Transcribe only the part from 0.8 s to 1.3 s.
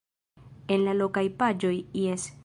la lokaj